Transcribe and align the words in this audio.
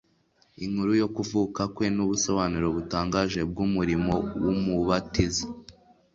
Inkuru 0.65 0.91
yo 1.01 1.07
kuvuka 1.15 1.61
kwe 1.75 1.85
n'ubusobanuro 1.95 2.67
butangaje 2.75 3.39
bw'umurimo 3.49 4.15
w'umubatiza 4.43 5.45